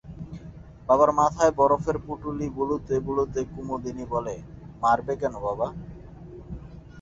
[0.87, 4.35] বাবার মাথায় বরফের পুঁটুলি বুলোতে বুলোতে কুমুদিনী বলে,
[4.83, 5.67] মারবে কেন বাবা?